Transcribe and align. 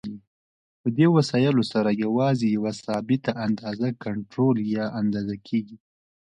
په 0.81 0.87
دې 0.97 1.07
وسایلو 1.17 1.63
سره 1.73 1.89
یوازې 2.03 2.47
یوه 2.57 2.71
ثابته 2.83 3.31
اندازه 3.45 3.87
کنټرول 4.05 4.55
یا 4.75 4.85
اندازه 4.99 5.35
کېږي. 5.47 5.77